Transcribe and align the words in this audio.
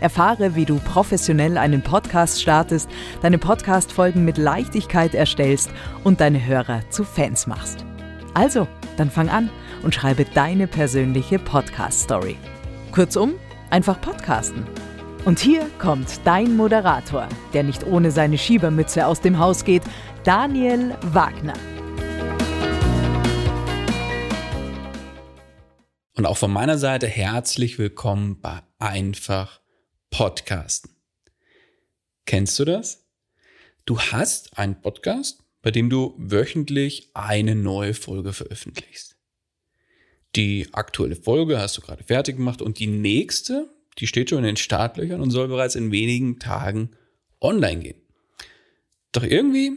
Erfahre, 0.00 0.54
wie 0.56 0.64
du 0.64 0.78
professionell 0.78 1.58
einen 1.58 1.82
Podcast 1.82 2.40
startest, 2.40 2.88
deine 3.22 3.38
Podcast-Folgen 3.38 4.24
mit 4.24 4.38
Leichtigkeit 4.38 5.14
erstellst 5.14 5.70
und 6.04 6.20
deine 6.20 6.44
Hörer 6.44 6.80
zu 6.90 7.04
Fans 7.04 7.46
machst. 7.46 7.84
Also, 8.34 8.66
dann 8.96 9.10
fang 9.10 9.28
an 9.28 9.50
und 9.82 9.94
schreibe 9.94 10.24
deine 10.24 10.66
persönliche 10.66 11.38
Podcast-Story. 11.38 12.36
Kurzum, 12.92 13.34
einfach 13.70 14.00
podcasten. 14.00 14.66
Und 15.24 15.38
hier 15.38 15.68
kommt 15.78 16.20
dein 16.24 16.56
Moderator, 16.56 17.28
der 17.52 17.62
nicht 17.62 17.86
ohne 17.86 18.10
seine 18.10 18.38
Schiebermütze 18.38 19.06
aus 19.06 19.20
dem 19.20 19.38
Haus 19.38 19.64
geht, 19.64 19.82
Daniel 20.24 20.96
Wagner. 21.12 21.54
Und 26.16 26.26
auch 26.26 26.36
von 26.36 26.50
meiner 26.50 26.78
Seite 26.78 27.06
herzlich 27.06 27.78
willkommen 27.78 28.40
bei 28.40 28.60
Einfach 28.78 29.59
Podcasten. 30.10 30.90
Kennst 32.26 32.58
du 32.58 32.64
das? 32.64 33.06
Du 33.86 33.98
hast 34.00 34.58
einen 34.58 34.80
Podcast, 34.80 35.42
bei 35.62 35.70
dem 35.70 35.88
du 35.88 36.14
wöchentlich 36.18 37.10
eine 37.14 37.54
neue 37.54 37.94
Folge 37.94 38.32
veröffentlichst. 38.32 39.16
Die 40.36 40.68
aktuelle 40.72 41.16
Folge 41.16 41.58
hast 41.58 41.76
du 41.76 41.80
gerade 41.80 42.04
fertig 42.04 42.36
gemacht 42.36 42.62
und 42.62 42.78
die 42.78 42.86
nächste, 42.86 43.68
die 43.98 44.06
steht 44.06 44.30
schon 44.30 44.40
in 44.40 44.44
den 44.44 44.56
Startlöchern 44.56 45.20
und 45.20 45.30
soll 45.30 45.48
bereits 45.48 45.74
in 45.74 45.90
wenigen 45.90 46.38
Tagen 46.38 46.90
online 47.40 47.82
gehen. 47.82 48.00
Doch 49.12 49.24
irgendwie 49.24 49.72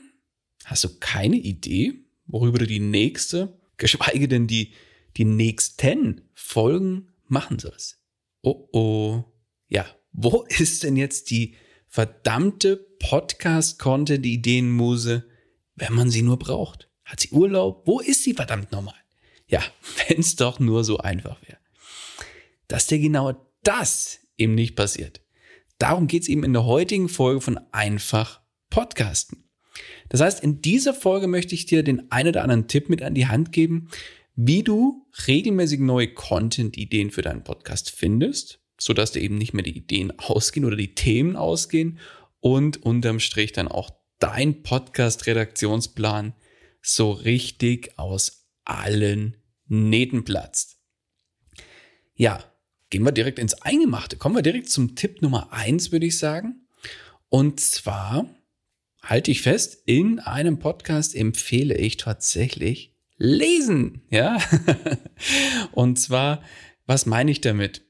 hast 0.65 0.83
du 0.83 0.99
keine 0.99 1.37
Idee, 1.37 1.93
worüber 2.27 2.59
du 2.59 2.67
die 2.67 2.79
nächste, 2.79 3.59
geschweige 3.77 4.27
denn 4.27 4.47
die, 4.47 4.73
die 5.17 5.25
nächsten 5.25 6.29
Folgen 6.33 7.13
machen 7.27 7.59
sollst. 7.59 7.99
Oh 8.41 8.69
oh. 8.73 9.23
Ja, 9.69 9.87
wo 10.13 10.45
ist 10.47 10.83
denn 10.83 10.95
jetzt 10.95 11.31
die 11.31 11.55
verdammte 11.87 12.77
Podcast-Content-Ideenmuse, 12.99 15.27
wenn 15.75 15.93
man 15.93 16.09
sie 16.09 16.21
nur 16.21 16.39
braucht? 16.39 16.89
Hat 17.03 17.19
sie 17.19 17.31
Urlaub? 17.31 17.85
Wo 17.85 17.99
ist 17.99 18.23
sie 18.23 18.33
verdammt 18.33 18.71
nochmal? 18.71 18.95
Ja, 19.47 19.61
wenn 20.07 20.19
es 20.19 20.35
doch 20.35 20.59
nur 20.59 20.83
so 20.83 20.99
einfach 20.99 21.41
wäre. 21.41 21.57
Dass 22.67 22.87
dir 22.87 22.99
genau 22.99 23.33
das 23.63 24.19
eben 24.37 24.55
nicht 24.55 24.75
passiert. 24.75 25.21
Darum 25.77 26.07
geht 26.07 26.23
es 26.23 26.29
eben 26.29 26.43
in 26.43 26.53
der 26.53 26.65
heutigen 26.65 27.09
Folge 27.09 27.41
von 27.41 27.59
Einfach 27.71 28.41
Podcasten. 28.69 29.43
Das 30.09 30.21
heißt, 30.21 30.43
in 30.43 30.61
dieser 30.61 30.93
Folge 30.93 31.27
möchte 31.27 31.55
ich 31.55 31.65
dir 31.65 31.83
den 31.83 32.11
einen 32.11 32.29
oder 32.29 32.43
anderen 32.43 32.67
Tipp 32.67 32.89
mit 32.89 33.01
an 33.01 33.15
die 33.15 33.27
Hand 33.27 33.51
geben, 33.51 33.89
wie 34.35 34.63
du 34.63 35.05
regelmäßig 35.27 35.79
neue 35.79 36.13
Content-Ideen 36.13 37.11
für 37.11 37.21
deinen 37.21 37.43
Podcast 37.43 37.91
findest 37.91 38.62
so 38.79 38.93
dass 38.93 39.11
dir 39.11 39.21
eben 39.21 39.37
nicht 39.37 39.53
mehr 39.53 39.63
die 39.63 39.77
Ideen 39.77 40.11
ausgehen 40.19 40.65
oder 40.65 40.75
die 40.75 40.95
Themen 40.95 41.35
ausgehen 41.35 41.99
und 42.39 42.83
unterm 42.83 43.19
Strich 43.19 43.51
dann 43.53 43.67
auch 43.67 43.91
dein 44.19 44.63
Podcast-Redaktionsplan 44.63 46.33
so 46.81 47.11
richtig 47.11 47.97
aus 47.97 48.47
allen 48.65 49.37
Nähten 49.67 50.23
platzt. 50.23 50.77
Ja, 52.15 52.43
gehen 52.89 53.03
wir 53.03 53.11
direkt 53.11 53.39
ins 53.39 53.55
Eingemachte. 53.55 54.17
Kommen 54.17 54.35
wir 54.35 54.41
direkt 54.41 54.69
zum 54.69 54.95
Tipp 54.95 55.21
Nummer 55.21 55.51
eins, 55.51 55.91
würde 55.91 56.05
ich 56.05 56.17
sagen. 56.17 56.67
Und 57.29 57.59
zwar 57.59 58.29
halte 59.01 59.31
ich 59.31 59.41
fest, 59.41 59.83
in 59.85 60.19
einem 60.19 60.59
Podcast 60.59 61.15
empfehle 61.15 61.75
ich 61.75 61.97
tatsächlich 61.97 62.95
lesen. 63.17 64.01
Ja. 64.09 64.37
Und 65.71 65.97
zwar, 65.99 66.43
was 66.85 67.05
meine 67.05 67.31
ich 67.31 67.41
damit? 67.41 67.81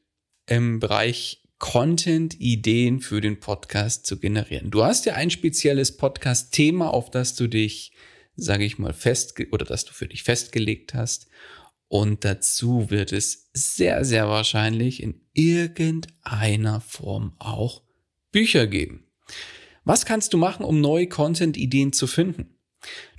Im 0.46 0.80
Bereich 0.80 1.44
Content-Ideen 1.59 3.00
für 3.00 3.22
den 3.22 3.40
Podcast 3.40 4.06
zu 4.06 4.20
generieren. 4.20 4.70
Du 4.70 4.84
hast 4.84 5.06
ja 5.06 5.14
ein 5.14 5.30
spezielles 5.30 5.96
Podcast-Thema, 5.96 6.94
auf 6.94 7.09
das 7.09 7.36
du 7.36 7.48
dich, 7.48 7.94
sage 8.36 8.66
ich 8.66 8.80
mal, 8.80 8.94
fest 8.94 9.36
oder 9.52 9.66
das 9.66 9.86
du 9.86 9.94
für 9.94 10.08
dich 10.08 10.24
festgelegt 10.24 10.94
hast. 10.94 11.28
Und 11.88 12.26
dazu 12.26 12.90
wird 12.90 13.14
es 13.14 13.50
sehr, 13.54 14.04
sehr 14.04 14.28
wahrscheinlich 14.28 15.02
in 15.02 15.22
irgendeiner 15.31 16.81
Form 16.81 17.36
auch 17.40 17.84
Bücher 18.31 18.68
geben. 18.68 19.08
Was 19.86 20.06
kannst 20.06 20.34
du 20.34 20.38
machen, 20.38 20.66
um 20.66 20.81
neue 20.81 21.08
Content-Ideen 21.08 21.94
zu 21.94 22.08
finden? 22.08 22.58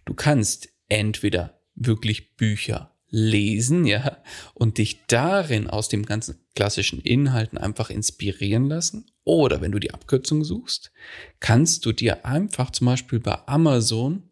Du 0.04 0.14
kannst 0.14 0.68
entweder 0.88 1.60
wirklich 1.74 2.36
Bücher 2.36 2.93
lesen, 3.14 3.86
ja, 3.86 4.18
und 4.54 4.78
dich 4.78 5.06
darin 5.06 5.68
aus 5.68 5.88
dem 5.88 6.04
ganzen 6.04 6.40
klassischen 6.56 7.00
Inhalten 7.00 7.58
einfach 7.58 7.88
inspirieren 7.88 8.68
lassen. 8.68 9.06
Oder 9.22 9.60
wenn 9.60 9.70
du 9.70 9.78
die 9.78 9.94
Abkürzung 9.94 10.42
suchst, 10.42 10.90
kannst 11.38 11.86
du 11.86 11.92
dir 11.92 12.26
einfach 12.26 12.70
zum 12.70 12.86
Beispiel 12.86 13.20
bei 13.20 13.38
Amazon 13.46 14.24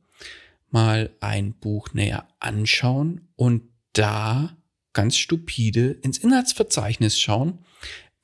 mal 0.71 1.10
ein 1.21 1.53
Buch 1.54 1.94
näher 1.94 2.26
anschauen 2.41 3.28
und 3.37 3.62
da 3.92 4.56
ganz 4.94 5.16
stupide 5.16 5.92
ins 6.03 6.19
Inhaltsverzeichnis 6.19 7.21
schauen, 7.21 7.60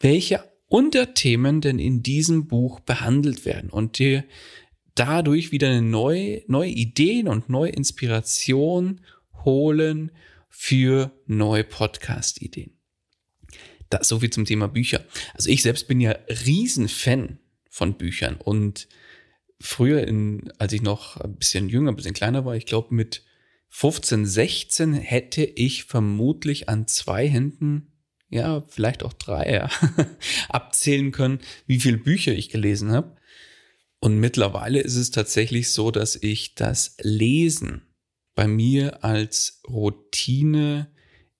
welche 0.01 0.43
Unterthemen 0.67 1.61
denn 1.61 1.79
in 1.79 2.03
diesem 2.03 2.49
Buch 2.49 2.81
behandelt 2.81 3.47
werden 3.47 3.71
und 3.71 3.99
dir 3.99 4.25
dadurch 4.97 5.53
wieder 5.53 5.81
neue, 5.81 6.43
neue 6.49 6.71
Ideen 6.71 7.29
und 7.29 7.49
neue 7.49 7.71
Inspiration 7.71 9.03
holen 9.45 10.11
für 10.49 11.13
neue 11.27 11.65
Podcast-Ideen. 11.65 12.73
So 14.03 14.21
viel 14.21 14.31
zum 14.31 14.45
Thema 14.45 14.69
Bücher. 14.69 15.05
Also 15.35 15.49
ich 15.49 15.63
selbst 15.63 15.89
bin 15.89 16.01
ja 16.01 16.13
Riesenfan 16.29 17.39
von 17.71 17.95
Büchern 17.95 18.37
und 18.37 18.89
früher, 19.61 20.07
in, 20.07 20.53
als 20.59 20.73
ich 20.73 20.83
noch 20.83 21.17
ein 21.17 21.37
bisschen 21.37 21.69
jünger, 21.69 21.93
ein 21.93 21.97
bisschen 21.97 22.15
kleiner 22.15 22.45
war, 22.45 22.55
ich 22.57 22.67
glaube 22.67 22.95
mit 22.95 23.25
15, 23.71 24.27
16 24.27 24.95
hätte 24.95 25.45
ich 25.45 25.85
vermutlich 25.85 26.69
an 26.69 26.87
zwei 26.87 27.29
Händen, 27.29 27.93
ja, 28.31 28.65
vielleicht 28.69 29.03
auch 29.03 29.13
drei, 29.13 29.53
ja, 29.53 29.71
abzählen 30.49 31.13
können, 31.13 31.41
wie 31.67 31.81
viele 31.81 31.99
Bücher 31.99 32.33
ich 32.33 32.51
gelesen 32.51 32.93
habe. 32.93 33.17
Und 34.01 34.19
mittlerweile 34.19 34.81
ist 34.81 34.97
es 34.97 35.11
tatsächlich 35.11 35.71
so, 35.71 35.91
dass 35.91 36.17
ich 36.17 36.55
das 36.55 36.97
Lesen 37.01 37.88
bei 38.39 38.47
mir 38.47 39.03
als 39.03 39.63
Routine 39.69 40.87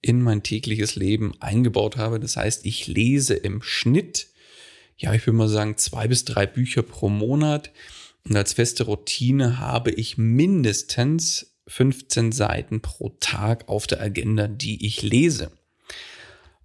in 0.03 0.21
mein 0.21 0.43
tägliches 0.43 0.97
Leben 0.97 1.33
eingebaut 1.39 1.97
habe. 1.97 2.19
Das 2.19 2.37
heißt, 2.37 2.67
ich 2.67 2.89
lese 2.89 3.35
im 3.35 3.63
Schnitt, 3.63 4.27
ja, 4.97 5.15
ich 5.15 5.25
würde 5.25 5.37
mal 5.37 5.49
sagen, 5.49 5.77
zwei 5.77 6.09
bis 6.09 6.25
drei 6.25 6.45
Bücher 6.45 6.83
pro 6.83 7.09
Monat. 7.09 7.71
Und 8.25 8.35
als 8.35 8.55
feste 8.55 8.83
Routine 8.83 9.61
habe 9.61 9.93
ich 9.93 10.19
mindestens 10.19 11.55
15 11.69 12.33
Seiten 12.33 12.81
pro 12.81 13.11
Tag 13.21 13.69
auf 13.69 13.87
der 13.87 14.01
Agenda, 14.01 14.49
die 14.49 14.85
ich 14.85 15.01
lese. 15.03 15.53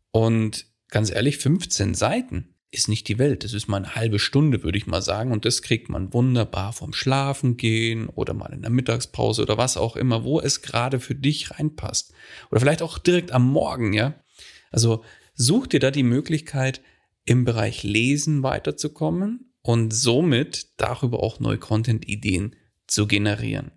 Und 0.10 0.66
ganz 0.88 1.12
ehrlich, 1.12 1.38
15 1.38 1.94
Seiten 1.94 2.53
ist 2.74 2.88
nicht 2.88 3.08
die 3.08 3.20
Welt. 3.20 3.44
Das 3.44 3.54
ist 3.54 3.68
mal 3.68 3.78
eine 3.78 3.96
halbe 3.96 4.20
Stunde, 4.20 4.64
würde 4.64 4.78
ich 4.78 4.88
mal 4.88 5.02
sagen. 5.02 5.32
Und 5.32 5.46
das 5.46 5.62
kriegt 5.62 5.90
man 5.90 6.14
wunderbar 6.14 6.74
vom 6.74 6.94
Schlafen 6.94 7.58
gehen 7.58 8.10
oder 8.10 8.34
mal 8.34 8.52
in 8.52 8.62
der 8.62 8.72
Mittagspause 8.72 9.42
oder 9.44 9.58
was 9.58 9.78
auch 9.78 9.96
immer, 9.96 10.24
wo 10.24 10.40
es 10.40 10.62
gerade 10.62 11.00
für 11.00 11.16
dich 11.16 11.52
reinpasst. 11.52 12.14
Oder 12.52 12.60
vielleicht 12.60 12.82
auch 12.82 12.98
direkt 12.98 13.32
am 13.32 13.50
Morgen, 13.50 13.94
ja. 13.94 14.16
Also 14.72 15.04
such 15.36 15.68
dir 15.68 15.80
da 15.80 15.92
die 15.92 16.04
Möglichkeit, 16.04 16.82
im 17.26 17.46
Bereich 17.46 17.84
Lesen 17.84 18.44
weiterzukommen 18.44 19.54
und 19.62 19.94
somit 19.94 20.68
darüber 20.78 21.24
auch 21.24 21.40
neue 21.40 21.58
Content-Ideen 21.58 22.56
zu 22.88 23.08
generieren. 23.08 23.72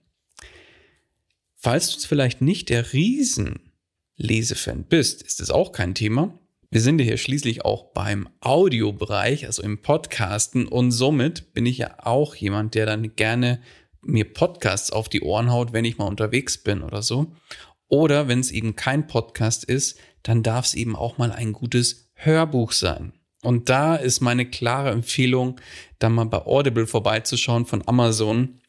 Falls 1.55 1.97
du 1.97 2.07
vielleicht 2.07 2.41
nicht 2.41 2.69
der 2.69 2.93
Riesen-Lesefan 2.93 4.85
bist, 4.85 5.23
ist 5.23 5.41
das 5.41 5.51
auch 5.51 5.73
kein 5.73 5.95
Thema. 5.95 6.39
Wir 6.71 6.81
sind 6.81 6.99
ja 6.99 7.05
hier 7.05 7.17
schließlich 7.17 7.65
auch 7.65 7.93
beim 7.93 8.29
Audiobereich, 8.41 9.47
also 9.47 9.63
im 9.63 9.83
Podcasten 9.83 10.67
und 10.67 10.91
somit 10.91 11.53
bin 11.55 11.65
ich 11.65 11.79
ja 11.79 11.97
auch 12.03 12.35
jemand, 12.35 12.75
der 12.75 12.87
dann 12.87 13.15
gerne 13.15 13.61
mir 14.03 14.33
Podcasts 14.33 14.91
auf 14.91 15.09
die 15.09 15.21
Ohren 15.21 15.51
haut, 15.51 15.73
wenn 15.73 15.85
ich 15.85 15.99
mal 15.99 16.07
unterwegs 16.07 16.59
bin 16.59 16.83
oder 16.83 17.03
so. 17.03 17.33
Oder 17.89 18.27
wenn 18.27 18.41
es 18.41 18.51
eben 18.51 18.75
kein 18.75 19.07
Podcast 19.07 19.65
ist, 19.65 19.99
dann 20.23 20.43
darf 20.43 20.67
es 20.67 20.75
eben 20.75 20.97
auch 20.97 21.19
mal 21.19 21.31
ein 21.31 21.53
gutes 21.53 22.11
Hörbuch 22.15 22.73
sein. 22.73 23.13
Und 23.43 23.69
da 23.69 23.95
ist 23.95 24.21
meine 24.21 24.47
klare 24.47 24.91
Empfehlung, 24.91 25.61
da 26.01 26.09
mal 26.09 26.25
bei 26.25 26.45
Audible 26.47 26.87
vorbeizuschauen 26.87 27.67
von 27.67 27.87
Amazon. 27.87 28.61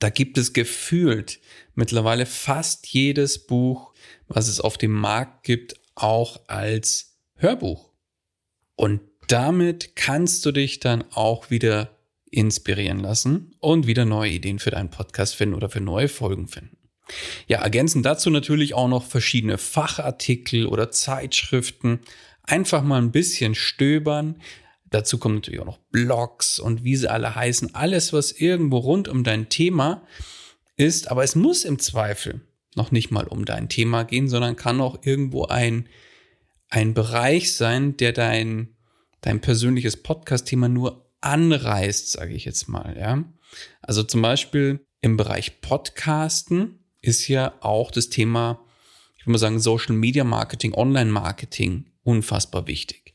Da 0.00 0.10
gibt 0.10 0.36
es 0.36 0.52
gefühlt 0.52 1.40
mittlerweile 1.74 2.26
fast 2.26 2.86
jedes 2.88 3.46
Buch, 3.46 3.94
was 4.26 4.48
es 4.48 4.60
auf 4.60 4.76
dem 4.76 4.92
Markt 4.92 5.44
gibt, 5.44 5.76
auch 5.94 6.40
als 6.46 7.07
Hörbuch. 7.38 7.90
Und 8.74 9.00
damit 9.28 9.96
kannst 9.96 10.44
du 10.44 10.52
dich 10.52 10.80
dann 10.80 11.04
auch 11.12 11.50
wieder 11.50 11.90
inspirieren 12.30 13.00
lassen 13.00 13.54
und 13.60 13.86
wieder 13.86 14.04
neue 14.04 14.30
Ideen 14.32 14.58
für 14.58 14.70
deinen 14.70 14.90
Podcast 14.90 15.34
finden 15.34 15.54
oder 15.54 15.70
für 15.70 15.80
neue 15.80 16.08
Folgen 16.08 16.48
finden. 16.48 16.76
Ja, 17.46 17.62
ergänzen 17.62 18.02
dazu 18.02 18.28
natürlich 18.28 18.74
auch 18.74 18.88
noch 18.88 19.04
verschiedene 19.04 19.56
Fachartikel 19.56 20.66
oder 20.66 20.90
Zeitschriften. 20.90 22.00
Einfach 22.42 22.82
mal 22.82 23.00
ein 23.00 23.12
bisschen 23.12 23.54
stöbern. 23.54 24.42
Dazu 24.90 25.18
kommen 25.18 25.36
natürlich 25.36 25.60
auch 25.60 25.66
noch 25.66 25.78
Blogs 25.90 26.58
und 26.58 26.84
wie 26.84 26.96
sie 26.96 27.10
alle 27.10 27.34
heißen. 27.34 27.74
Alles, 27.74 28.12
was 28.12 28.32
irgendwo 28.32 28.78
rund 28.78 29.08
um 29.08 29.24
dein 29.24 29.48
Thema 29.48 30.02
ist. 30.76 31.10
Aber 31.10 31.24
es 31.24 31.34
muss 31.34 31.64
im 31.64 31.78
Zweifel 31.78 32.40
noch 32.74 32.90
nicht 32.90 33.10
mal 33.10 33.26
um 33.26 33.44
dein 33.44 33.68
Thema 33.68 34.04
gehen, 34.04 34.28
sondern 34.28 34.56
kann 34.56 34.80
auch 34.80 34.98
irgendwo 35.02 35.46
ein 35.46 35.88
ein 36.68 36.94
Bereich 36.94 37.54
sein, 37.54 37.96
der 37.96 38.12
dein, 38.12 38.76
dein 39.20 39.40
persönliches 39.40 40.02
Podcast-Thema 40.02 40.68
nur 40.68 41.10
anreißt, 41.20 42.12
sage 42.12 42.34
ich 42.34 42.44
jetzt 42.44 42.68
mal, 42.68 42.96
ja. 42.98 43.24
Also 43.82 44.02
zum 44.02 44.22
Beispiel 44.22 44.86
im 45.00 45.16
Bereich 45.16 45.60
Podcasten 45.60 46.84
ist 47.00 47.28
ja 47.28 47.54
auch 47.60 47.90
das 47.90 48.10
Thema, 48.10 48.64
ich 49.16 49.24
würde 49.24 49.32
mal 49.32 49.38
sagen, 49.38 49.60
Social 49.60 49.94
Media 49.94 50.24
Marketing, 50.24 50.74
Online 50.74 51.10
Marketing 51.10 51.86
unfassbar 52.02 52.66
wichtig. 52.66 53.14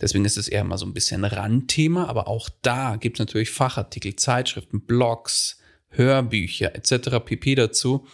Deswegen 0.00 0.24
ist 0.24 0.38
es 0.38 0.48
eher 0.48 0.64
mal 0.64 0.78
so 0.78 0.86
ein 0.86 0.94
bisschen 0.94 1.24
Randthema, 1.24 2.06
aber 2.06 2.28
auch 2.28 2.48
da 2.62 2.96
gibt 2.96 3.16
es 3.16 3.20
natürlich 3.20 3.50
Fachartikel, 3.50 4.16
Zeitschriften, 4.16 4.86
Blogs, 4.86 5.58
Hörbücher 5.90 6.74
etc. 6.74 7.20
pp 7.24 7.54
dazu, 7.54 8.06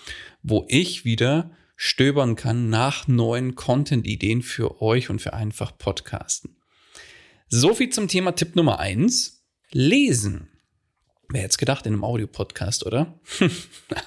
wo 0.43 0.67
ich 0.69 1.05
wieder 1.05 1.51
stöbern 1.83 2.37
kann 2.37 2.69
nach 2.69 3.09
neuen 3.09 3.55
Content-Ideen 3.55 4.43
für 4.43 4.83
euch 4.83 5.09
und 5.09 5.23
für 5.23 5.33
einfach 5.33 5.79
Podcasten. 5.79 6.59
So 7.49 7.73
viel 7.73 7.89
zum 7.89 8.07
Thema 8.07 8.33
Tipp 8.33 8.55
Nummer 8.55 8.81
eins: 8.81 9.47
Lesen. 9.71 10.51
Wer 11.31 11.41
jetzt 11.41 11.57
gedacht 11.57 11.87
in 11.87 11.95
einem 11.95 12.05
Audiopodcast, 12.05 12.85
oder? 12.85 13.19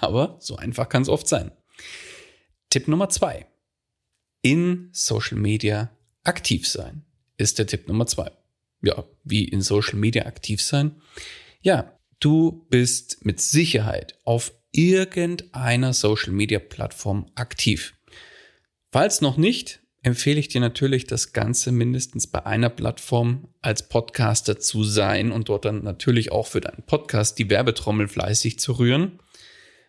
Aber 0.01 0.37
so 0.39 0.55
einfach 0.55 0.87
kann 0.87 1.01
es 1.01 1.09
oft 1.09 1.27
sein. 1.27 1.51
Tipp 2.69 2.87
Nummer 2.87 3.09
zwei: 3.09 3.47
In 4.43 4.89
Social 4.91 5.39
Media 5.39 5.89
aktiv 6.23 6.67
sein 6.67 7.07
ist 7.37 7.57
der 7.57 7.65
Tipp 7.65 7.87
Nummer 7.87 8.05
zwei. 8.05 8.31
Ja, 8.83 9.03
wie 9.23 9.45
in 9.45 9.61
Social 9.61 9.97
Media 9.97 10.27
aktiv 10.27 10.61
sein? 10.61 11.01
Ja, 11.61 11.97
du 12.19 12.67
bist 12.69 13.25
mit 13.25 13.41
Sicherheit 13.41 14.19
auf 14.25 14.53
irgendeiner 14.73 15.93
Social-Media-Plattform 15.93 17.31
aktiv. 17.35 17.93
Falls 18.91 19.21
noch 19.21 19.37
nicht, 19.37 19.79
empfehle 20.01 20.39
ich 20.39 20.49
dir 20.49 20.59
natürlich, 20.59 21.07
das 21.07 21.31
Ganze 21.31 21.71
mindestens 21.71 22.27
bei 22.27 22.45
einer 22.45 22.69
Plattform 22.69 23.47
als 23.61 23.87
Podcaster 23.87 24.59
zu 24.59 24.83
sein 24.83 25.31
und 25.31 25.47
dort 25.47 25.65
dann 25.65 25.83
natürlich 25.83 26.31
auch 26.31 26.47
für 26.47 26.59
deinen 26.59 26.83
Podcast 26.85 27.39
die 27.39 27.49
Werbetrommel 27.49 28.09
fleißig 28.09 28.59
zu 28.59 28.73
rühren. 28.73 29.19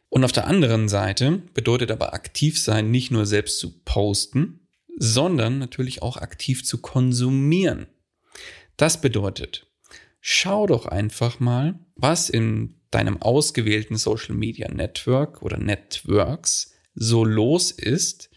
Und 0.08 0.24
auf 0.24 0.32
der 0.32 0.46
anderen 0.46 0.88
Seite 0.88 1.42
bedeutet 1.54 1.90
aber 1.90 2.14
aktiv 2.14 2.58
sein 2.58 2.92
nicht 2.92 3.10
nur 3.10 3.26
selbst 3.26 3.58
zu 3.58 3.82
posten, 3.84 4.68
sondern 4.96 5.58
natürlich 5.58 6.02
auch 6.02 6.16
aktiv 6.16 6.64
zu 6.64 6.78
konsumieren. 6.78 7.88
Das 8.76 9.00
bedeutet, 9.00 9.66
schau 10.20 10.66
doch 10.66 10.86
einfach 10.86 11.40
mal, 11.40 11.80
was 11.96 12.30
in 12.30 12.76
deinem 12.94 13.20
ausgewählten 13.20 13.96
Social 13.96 14.34
Media 14.34 14.70
Network 14.70 15.42
oder 15.42 15.58
Networks 15.58 16.72
so 16.94 17.24
los 17.24 17.70
ist 17.70 18.30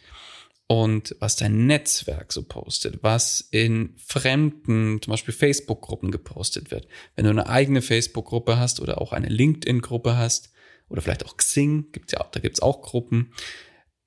und 0.67 1.15
was 1.19 1.37
dein 1.37 1.65
Netzwerk 1.65 2.33
so 2.33 2.43
postet, 2.43 3.01
was 3.01 3.47
in 3.51 3.95
fremden, 3.97 5.01
zum 5.01 5.11
Beispiel 5.11 5.33
Facebook-Gruppen 5.33 6.11
gepostet 6.11 6.71
wird. 6.71 6.87
Wenn 7.15 7.25
du 7.25 7.31
eine 7.31 7.47
eigene 7.47 7.81
Facebook-Gruppe 7.81 8.57
hast 8.57 8.81
oder 8.81 8.99
auch 8.99 9.13
eine 9.13 9.29
LinkedIn-Gruppe 9.29 10.17
hast 10.17 10.51
oder 10.89 11.01
vielleicht 11.01 11.25
auch 11.25 11.37
Xing, 11.37 11.91
gibt's 11.91 12.11
ja, 12.11 12.25
da 12.31 12.39
gibt's 12.39 12.61
auch 12.61 12.81
Gruppen, 12.81 13.31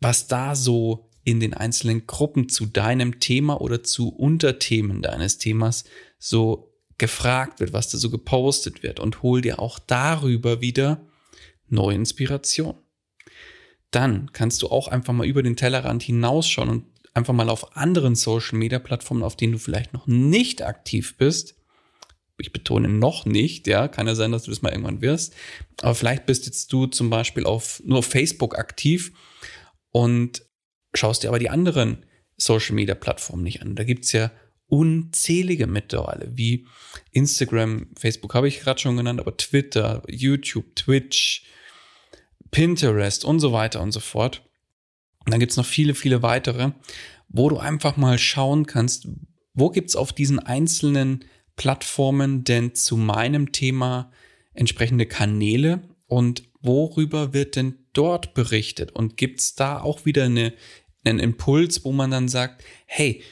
was 0.00 0.26
da 0.26 0.54
so 0.54 1.08
in 1.24 1.40
den 1.40 1.54
einzelnen 1.54 2.06
Gruppen 2.06 2.48
zu 2.48 2.66
deinem 2.66 3.20
Thema 3.20 3.60
oder 3.60 3.82
zu 3.82 4.08
Unterthemen 4.08 5.02
deines 5.02 5.38
Themas 5.38 5.84
so 6.18 6.69
gefragt 7.00 7.58
wird, 7.58 7.72
was 7.72 7.88
da 7.88 7.98
so 7.98 8.10
gepostet 8.10 8.84
wird 8.84 9.00
und 9.00 9.22
hol 9.22 9.40
dir 9.40 9.58
auch 9.58 9.78
darüber 9.78 10.60
wieder 10.60 11.04
neue 11.68 11.96
Inspiration. 11.96 12.76
Dann 13.90 14.30
kannst 14.32 14.62
du 14.62 14.68
auch 14.68 14.86
einfach 14.86 15.14
mal 15.14 15.26
über 15.26 15.42
den 15.42 15.56
Tellerrand 15.56 16.02
hinausschauen 16.02 16.68
und 16.68 16.84
einfach 17.14 17.32
mal 17.32 17.48
auf 17.48 17.76
anderen 17.76 18.14
Social 18.14 18.58
Media 18.58 18.78
Plattformen, 18.78 19.22
auf 19.22 19.34
denen 19.34 19.54
du 19.54 19.58
vielleicht 19.58 19.92
noch 19.94 20.06
nicht 20.06 20.62
aktiv 20.62 21.16
bist. 21.16 21.56
Ich 22.38 22.52
betone 22.52 22.88
noch 22.88 23.24
nicht, 23.24 23.66
ja, 23.66 23.88
kann 23.88 24.06
ja 24.06 24.14
sein, 24.14 24.30
dass 24.30 24.44
du 24.44 24.50
das 24.50 24.62
mal 24.62 24.70
irgendwann 24.70 25.00
wirst. 25.00 25.34
Aber 25.80 25.94
vielleicht 25.94 26.26
bist 26.26 26.46
jetzt 26.46 26.72
du 26.72 26.86
zum 26.86 27.10
Beispiel 27.10 27.44
auf 27.44 27.82
nur 27.84 27.98
auf 27.98 28.06
Facebook 28.06 28.58
aktiv 28.58 29.12
und 29.90 30.42
schaust 30.94 31.22
dir 31.22 31.28
aber 31.28 31.38
die 31.38 31.50
anderen 31.50 32.04
Social 32.36 32.74
Media 32.74 32.94
Plattformen 32.94 33.42
nicht 33.42 33.62
an. 33.62 33.74
Da 33.74 33.84
gibt's 33.84 34.12
ja 34.12 34.30
unzählige 34.70 35.66
mittlerweile, 35.66 36.30
wie 36.36 36.66
Instagram, 37.10 37.88
Facebook 37.98 38.34
habe 38.34 38.48
ich 38.48 38.60
gerade 38.60 38.80
schon 38.80 38.96
genannt, 38.96 39.20
aber 39.20 39.36
Twitter, 39.36 40.02
YouTube, 40.08 40.74
Twitch, 40.76 41.44
Pinterest 42.50 43.24
und 43.24 43.40
so 43.40 43.52
weiter 43.52 43.80
und 43.82 43.92
so 43.92 44.00
fort. 44.00 44.42
Und 45.24 45.32
dann 45.32 45.40
gibt 45.40 45.50
es 45.50 45.56
noch 45.56 45.66
viele, 45.66 45.94
viele 45.94 46.22
weitere, 46.22 46.72
wo 47.28 47.48
du 47.48 47.58
einfach 47.58 47.96
mal 47.96 48.18
schauen 48.18 48.66
kannst, 48.66 49.08
wo 49.54 49.70
gibt 49.70 49.90
es 49.90 49.96
auf 49.96 50.12
diesen 50.12 50.38
einzelnen 50.38 51.24
Plattformen 51.56 52.44
denn 52.44 52.74
zu 52.74 52.96
meinem 52.96 53.52
Thema 53.52 54.10
entsprechende 54.54 55.06
Kanäle 55.06 55.82
und 56.06 56.44
worüber 56.60 57.34
wird 57.34 57.56
denn 57.56 57.86
dort 57.92 58.34
berichtet? 58.34 58.92
Und 58.92 59.16
gibt 59.16 59.40
es 59.40 59.54
da 59.54 59.80
auch 59.80 60.04
wieder 60.04 60.24
eine, 60.24 60.54
einen 61.04 61.18
Impuls, 61.18 61.84
wo 61.84 61.92
man 61.92 62.10
dann 62.10 62.28
sagt, 62.28 62.64
hey, 62.86 63.22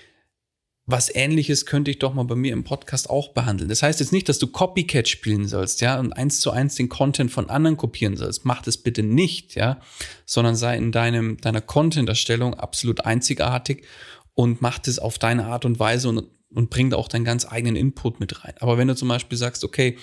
was 0.91 1.15
ähnliches 1.15 1.67
könnte 1.67 1.91
ich 1.91 1.99
doch 1.99 2.15
mal 2.15 2.25
bei 2.25 2.35
mir 2.35 2.55
im 2.55 2.65
Podcast 2.65 3.11
auch 3.11 3.35
behandeln. 3.35 3.69
Das 3.69 3.83
heißt 3.83 4.01
jetzt 4.01 4.11
nicht, 4.11 4.27
dass 4.27 4.39
du 4.39 4.47
Copycat 4.47 5.07
spielen 5.07 5.47
sollst, 5.47 5.83
ja, 5.83 6.01
und 6.01 6.15
eins 6.15 6.41
zu 6.41 6.51
eins 6.51 6.77
den 6.77 6.89
Content 6.89 7.31
von 7.31 7.51
anderen 7.51 7.77
kopieren 7.77 8.17
sollst. 8.17 8.47
Mach 8.47 8.63
das 8.63 8.79
bitte 8.79 9.03
nicht, 9.03 9.55
ja, 9.55 9.81
sondern 10.25 10.57
sei 10.57 10.79
in 10.79 10.91
deinem, 10.91 11.37
deiner 11.37 11.61
Content-Erstellung 11.61 12.55
absolut 12.55 13.05
einzigartig 13.05 13.85
und 14.33 14.63
mach 14.63 14.79
das 14.79 14.99
auf 14.99 15.19
deine 15.19 15.45
Art 15.45 15.67
und 15.67 15.79
Weise 15.79 16.09
und, 16.09 16.25
und 16.55 16.71
bring 16.71 16.89
da 16.89 16.97
auch 16.97 17.09
deinen 17.09 17.27
ganz 17.27 17.47
eigenen 17.47 17.77
Input 17.77 18.19
mit 18.19 18.43
rein. 18.43 18.55
Aber 18.61 18.79
wenn 18.79 18.89
du 18.89 18.97
zum 18.97 19.09
Beispiel 19.09 19.37
sagst, 19.37 19.65
okay, 19.65 19.99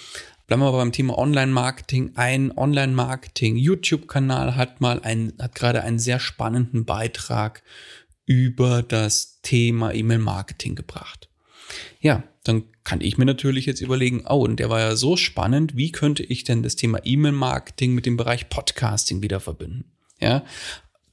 bleiben 0.46 0.62
wir 0.62 0.72
beim 0.72 0.92
Thema 0.92 1.18
Online-Marketing, 1.18 2.12
ein 2.14 2.56
Online-Marketing-YouTube-Kanal 2.56 4.56
hat 4.56 4.82
mal 4.82 5.02
ein, 5.02 5.34
hat 5.42 5.56
gerade 5.56 5.82
einen 5.82 5.98
sehr 5.98 6.20
spannenden 6.20 6.86
Beitrag 6.86 7.64
über 8.26 8.84
das 8.84 9.42
Thema 9.42 9.94
E-Mail-Marketing 9.94 10.76
gebracht. 10.76 11.30
Ja, 12.00 12.24
dann 12.44 12.66
kann 12.84 13.02
ich 13.02 13.18
mir 13.18 13.26
natürlich 13.26 13.66
jetzt 13.66 13.82
überlegen, 13.82 14.24
oh, 14.28 14.44
und 14.44 14.60
der 14.60 14.70
war 14.70 14.80
ja 14.80 14.96
so 14.96 15.18
spannend, 15.18 15.76
wie 15.76 15.92
könnte 15.92 16.24
ich 16.24 16.44
denn 16.44 16.64
das 16.64 16.76
Thema 16.76 17.00
E-Mail-Marketing 17.04 17.94
mit 17.94 18.06
dem 18.06 18.18
Bereich 18.18 18.50
Podcasting 18.50 19.22
wieder 19.22 19.40
verbinden? 19.40 19.92
Ja, 20.20 20.46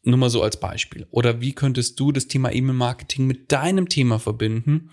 nur 0.03 0.19
mal 0.19 0.31
so 0.31 0.43
als 0.43 0.59
Beispiel. 0.59 1.07
Oder 1.11 1.41
wie 1.41 1.55
könntest 1.55 1.99
du 1.99 2.13
das 2.13 2.29
Thema 2.29 2.53
E-Mail-Marketing 2.53 3.27
mit 3.27 3.53
deinem 3.53 3.89
Thema 3.89 4.19
verbinden 4.19 4.91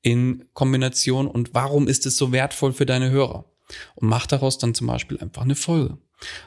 in 0.00 0.44
Kombination 0.52 1.26
und 1.26 1.54
warum 1.54 1.88
ist 1.88 2.06
es 2.06 2.16
so 2.16 2.32
wertvoll 2.32 2.72
für 2.72 2.86
deine 2.86 3.10
Hörer? 3.10 3.50
Und 3.94 4.08
mach 4.08 4.26
daraus 4.26 4.58
dann 4.58 4.74
zum 4.74 4.86
Beispiel 4.86 5.18
einfach 5.18 5.42
eine 5.42 5.54
Folge. 5.54 5.98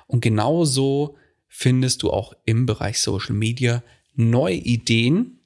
Und 0.06 0.22
genauso 0.22 1.18
findest 1.48 2.04
du 2.04 2.12
auch 2.12 2.34
im 2.46 2.66
Bereich 2.66 3.00
Social 3.00 3.36
Media 3.36 3.84
neue 4.18 4.56
Ideen 4.56 5.40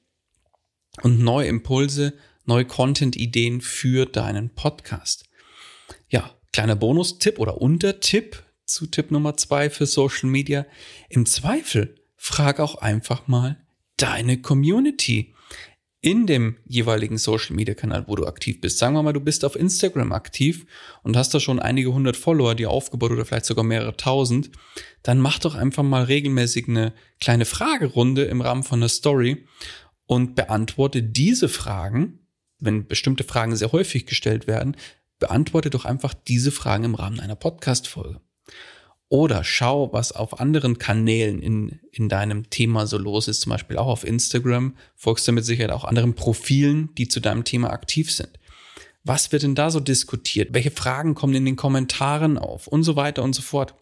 und 1.02 1.20
neue 1.20 1.46
Impulse, 1.46 2.14
neue 2.44 2.64
Content-Ideen 2.64 3.60
für 3.60 4.06
deinen 4.06 4.50
Podcast. 4.50 5.28
Ja, 6.08 6.34
kleiner 6.52 6.74
Bonustipp 6.74 7.38
oder 7.38 7.60
Untertipp 7.60 8.42
zu 8.64 8.86
Tipp 8.86 9.10
Nummer 9.10 9.36
zwei 9.36 9.70
für 9.70 9.86
Social 9.86 10.28
Media. 10.28 10.66
Im 11.08 11.26
Zweifel 11.26 11.94
frag 12.16 12.60
auch 12.60 12.76
einfach 12.76 13.28
mal 13.28 13.64
deine 13.96 14.40
Community 14.40 15.34
in 16.02 16.26
dem 16.26 16.56
jeweiligen 16.66 17.16
Social 17.16 17.54
Media 17.54 17.74
Kanal, 17.74 18.04
wo 18.08 18.16
du 18.16 18.26
aktiv 18.26 18.60
bist. 18.60 18.78
Sagen 18.78 18.94
wir 18.94 19.04
mal, 19.04 19.12
du 19.12 19.20
bist 19.20 19.44
auf 19.44 19.54
Instagram 19.54 20.12
aktiv 20.12 20.66
und 21.04 21.16
hast 21.16 21.32
da 21.32 21.38
schon 21.38 21.60
einige 21.60 21.92
hundert 21.92 22.16
Follower, 22.16 22.56
die 22.56 22.66
aufgebaut 22.66 23.12
oder 23.12 23.24
vielleicht 23.24 23.46
sogar 23.46 23.64
mehrere 23.64 23.96
tausend. 23.96 24.50
Dann 25.04 25.20
mach 25.20 25.38
doch 25.38 25.54
einfach 25.54 25.84
mal 25.84 26.02
regelmäßig 26.02 26.68
eine 26.68 26.92
kleine 27.20 27.44
Fragerunde 27.44 28.24
im 28.24 28.40
Rahmen 28.40 28.64
von 28.64 28.80
einer 28.80 28.88
Story 28.88 29.46
und 30.06 30.34
beantworte 30.34 31.04
diese 31.04 31.48
Fragen, 31.48 32.18
wenn 32.58 32.88
bestimmte 32.88 33.22
Fragen 33.22 33.54
sehr 33.54 33.70
häufig 33.70 34.04
gestellt 34.04 34.48
werden, 34.48 34.76
beantworte 35.20 35.70
doch 35.70 35.84
einfach 35.84 36.14
diese 36.14 36.50
Fragen 36.50 36.82
im 36.82 36.96
Rahmen 36.96 37.20
einer 37.20 37.36
Podcast-Folge. 37.36 38.20
Oder 39.12 39.44
schau, 39.44 39.92
was 39.92 40.12
auf 40.12 40.40
anderen 40.40 40.78
Kanälen 40.78 41.42
in, 41.42 41.80
in 41.90 42.08
deinem 42.08 42.48
Thema 42.48 42.86
so 42.86 42.96
los 42.96 43.28
ist, 43.28 43.42
zum 43.42 43.50
Beispiel 43.50 43.76
auch 43.76 43.88
auf 43.88 44.04
Instagram, 44.04 44.74
folgst 44.96 45.28
du 45.28 45.32
mit 45.32 45.44
Sicherheit 45.44 45.70
auch 45.70 45.84
anderen 45.84 46.14
Profilen, 46.14 46.94
die 46.96 47.08
zu 47.08 47.20
deinem 47.20 47.44
Thema 47.44 47.74
aktiv 47.74 48.10
sind. 48.10 48.30
Was 49.04 49.30
wird 49.30 49.42
denn 49.42 49.54
da 49.54 49.70
so 49.70 49.80
diskutiert? 49.80 50.54
Welche 50.54 50.70
Fragen 50.70 51.14
kommen 51.14 51.34
in 51.34 51.44
den 51.44 51.56
Kommentaren 51.56 52.38
auf? 52.38 52.68
Und 52.68 52.84
so 52.84 52.96
weiter 52.96 53.22
und 53.22 53.34
so 53.34 53.42
fort. 53.42 53.74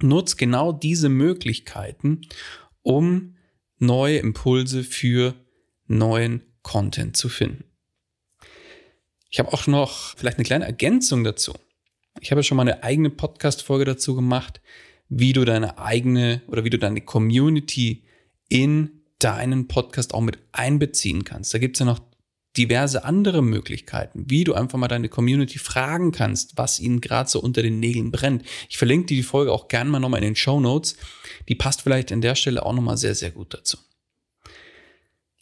Nutz 0.00 0.36
genau 0.36 0.70
diese 0.70 1.08
Möglichkeiten, 1.08 2.20
um 2.82 3.34
neue 3.80 4.18
Impulse 4.18 4.84
für 4.84 5.34
neuen 5.88 6.44
Content 6.62 7.16
zu 7.16 7.28
finden. 7.28 7.64
Ich 9.30 9.40
habe 9.40 9.52
auch 9.52 9.66
noch 9.66 10.16
vielleicht 10.16 10.38
eine 10.38 10.46
kleine 10.46 10.66
Ergänzung 10.66 11.24
dazu. 11.24 11.54
Ich 12.20 12.30
habe 12.30 12.42
schon 12.42 12.56
mal 12.56 12.62
eine 12.62 12.82
eigene 12.82 13.10
Podcast-Folge 13.10 13.84
dazu 13.84 14.14
gemacht, 14.14 14.60
wie 15.08 15.32
du 15.32 15.44
deine 15.44 15.78
eigene 15.78 16.42
oder 16.46 16.64
wie 16.64 16.70
du 16.70 16.78
deine 16.78 17.00
Community 17.00 18.04
in 18.48 19.02
deinen 19.18 19.68
Podcast 19.68 20.14
auch 20.14 20.20
mit 20.20 20.38
einbeziehen 20.52 21.24
kannst. 21.24 21.52
Da 21.54 21.58
gibt 21.58 21.76
es 21.76 21.80
ja 21.80 21.86
noch 21.86 22.00
diverse 22.56 23.04
andere 23.04 23.42
Möglichkeiten, 23.42 24.24
wie 24.28 24.44
du 24.44 24.54
einfach 24.54 24.78
mal 24.78 24.88
deine 24.88 25.08
Community 25.08 25.58
fragen 25.58 26.12
kannst, 26.12 26.56
was 26.56 26.78
ihnen 26.78 27.00
gerade 27.00 27.28
so 27.28 27.40
unter 27.40 27.62
den 27.62 27.80
Nägeln 27.80 28.12
brennt. 28.12 28.44
Ich 28.68 28.78
verlinke 28.78 29.06
dir 29.06 29.16
die 29.16 29.22
Folge 29.22 29.52
auch 29.52 29.68
gerne 29.68 29.90
mal 29.90 29.98
nochmal 29.98 30.20
in 30.20 30.30
den 30.30 30.36
Show 30.36 30.60
Notes. 30.60 30.96
Die 31.48 31.56
passt 31.56 31.82
vielleicht 31.82 32.12
an 32.12 32.20
der 32.20 32.36
Stelle 32.36 32.64
auch 32.64 32.72
nochmal 32.72 32.96
sehr, 32.96 33.14
sehr 33.14 33.32
gut 33.32 33.54
dazu. 33.54 33.78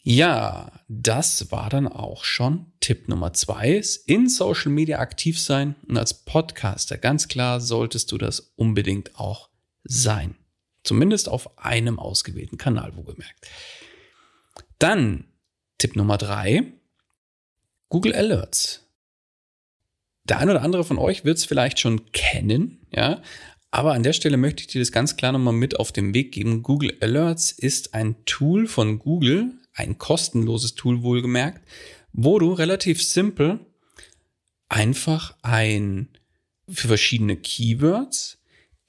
Ja, 0.05 0.69
das 0.89 1.49
war 1.51 1.69
dann 1.69 1.87
auch 1.87 2.25
schon 2.25 2.73
Tipp 2.81 3.07
Nummer 3.07 3.31
zwei. 3.31 3.81
In 4.05 4.27
Social 4.27 4.69
Media 4.69 4.99
aktiv 4.99 5.39
sein 5.39 5.75
und 5.87 5.95
als 5.97 6.25
Podcaster, 6.25 6.97
ganz 6.97 7.29
klar, 7.29 7.61
solltest 7.61 8.11
du 8.11 8.17
das 8.17 8.41
unbedingt 8.57 9.17
auch 9.17 9.49
sein. 9.85 10.35
Zumindest 10.83 11.29
auf 11.29 11.57
einem 11.57 11.99
ausgewählten 11.99 12.57
Kanal, 12.57 12.97
wo 12.97 13.03
gemerkt. 13.03 13.47
Dann 14.77 15.25
Tipp 15.77 15.95
Nummer 15.95 16.17
drei. 16.17 16.73
Google 17.87 18.13
Alerts. 18.13 18.85
Der 20.25 20.39
eine 20.39 20.51
oder 20.51 20.63
andere 20.63 20.83
von 20.83 20.97
euch 20.97 21.23
wird 21.23 21.37
es 21.37 21.45
vielleicht 21.45 21.79
schon 21.79 22.11
kennen, 22.11 22.85
ja. 22.91 23.21
Aber 23.71 23.93
an 23.93 24.03
der 24.03 24.13
Stelle 24.13 24.35
möchte 24.35 24.61
ich 24.61 24.67
dir 24.67 24.81
das 24.81 24.91
ganz 24.91 25.15
klar 25.15 25.31
nochmal 25.31 25.53
mit 25.53 25.79
auf 25.79 25.93
den 25.93 26.13
Weg 26.13 26.33
geben. 26.33 26.61
Google 26.61 26.97
Alerts 26.99 27.51
ist 27.51 27.93
ein 27.93 28.25
Tool 28.25 28.67
von 28.67 28.99
Google, 28.99 29.53
ein 29.73 29.97
kostenloses 29.97 30.75
Tool 30.75 31.01
wohlgemerkt, 31.03 31.67
wo 32.11 32.39
du 32.39 32.53
relativ 32.53 33.03
simpel 33.03 33.59
einfach 34.69 35.35
ein 35.41 36.09
für 36.69 36.87
verschiedene 36.87 37.35
Keywords 37.35 38.39